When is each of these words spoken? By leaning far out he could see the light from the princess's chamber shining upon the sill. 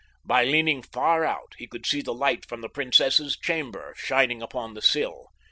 By 0.25 0.45
leaning 0.45 0.81
far 0.81 1.23
out 1.23 1.53
he 1.59 1.67
could 1.67 1.85
see 1.85 2.01
the 2.01 2.11
light 2.11 2.49
from 2.49 2.61
the 2.61 2.69
princess's 2.69 3.37
chamber 3.37 3.93
shining 3.95 4.41
upon 4.41 4.73
the 4.73 4.81
sill. 4.81 5.27